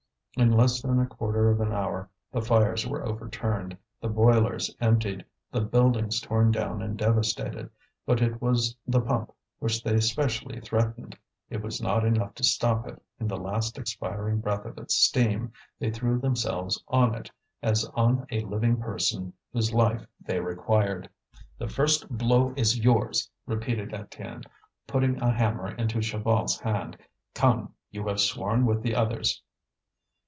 In 0.37 0.49
less 0.49 0.81
than 0.81 0.97
a 0.97 1.05
quarter 1.05 1.49
of 1.51 1.59
an 1.59 1.73
hour 1.73 2.09
the 2.31 2.41
fires 2.41 2.87
were 2.87 3.05
overturned, 3.05 3.77
the 3.99 4.07
boilers 4.07 4.73
emptied, 4.79 5.25
the 5.51 5.59
buildings 5.59 6.21
torn 6.21 6.51
down 6.51 6.81
and 6.81 6.97
devastated. 6.97 7.69
But 8.05 8.21
it 8.21 8.41
was 8.41 8.75
the 8.87 9.01
pump 9.01 9.33
which 9.59 9.83
they 9.83 9.99
specially 9.99 10.61
threatened. 10.61 11.17
It 11.49 11.61
was 11.61 11.81
not 11.81 12.05
enough 12.05 12.33
to 12.35 12.45
stop 12.45 12.87
it 12.87 13.03
in 13.19 13.27
the 13.27 13.35
last 13.37 13.77
expiring 13.77 14.39
breath 14.39 14.63
of 14.65 14.77
its 14.77 14.95
steam; 14.95 15.51
they 15.79 15.91
threw 15.91 16.17
themselves 16.17 16.81
on 16.87 17.13
it 17.13 17.29
as 17.61 17.83
on 17.93 18.25
a 18.31 18.39
living 18.45 18.77
person 18.77 19.33
whose 19.51 19.73
life 19.73 20.07
they 20.21 20.39
required. 20.39 21.09
"The 21.57 21.67
first 21.67 22.09
blow 22.09 22.53
is 22.55 22.79
yours!" 22.79 23.29
repeated 23.45 23.89
Étienne, 23.89 24.45
putting 24.87 25.21
a 25.21 25.33
hammer 25.33 25.75
into 25.75 25.99
Chaval's 26.01 26.57
hand. 26.61 26.97
"Come! 27.35 27.73
you 27.91 28.07
have 28.07 28.21
sworn 28.21 28.65
with 28.65 28.81
the 28.81 28.95
others!" 28.95 29.43